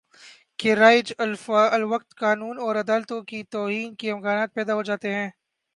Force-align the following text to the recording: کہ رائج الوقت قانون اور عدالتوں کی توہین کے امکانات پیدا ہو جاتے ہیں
کہ 0.59 0.73
رائج 0.73 1.13
الوقت 1.69 2.15
قانون 2.15 2.59
اور 2.59 2.75
عدالتوں 2.75 3.21
کی 3.23 3.43
توہین 3.51 3.93
کے 3.95 4.11
امکانات 4.11 4.53
پیدا 4.53 4.73
ہو 4.75 4.83
جاتے 4.83 5.13
ہیں 5.13 5.29